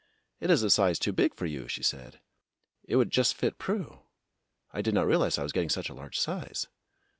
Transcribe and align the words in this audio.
"It 0.39 0.49
is 0.49 0.63
a 0.63 0.71
size 0.71 0.97
too 0.97 1.13
big 1.13 1.35
for 1.35 1.45
you," 1.45 1.67
she 1.67 1.83
said. 1.83 2.19
"It 2.87 2.95
would 2.95 3.11
just 3.11 3.35
fit 3.35 3.59
Prue. 3.59 3.99
I 4.71 4.81
did 4.81 4.95
not 4.95 5.05
realize 5.05 5.37
I 5.37 5.43
was 5.43 5.51
getting 5.51 5.69
such 5.69 5.89
a 5.91 5.93
large 5.93 6.17
size." 6.19 6.65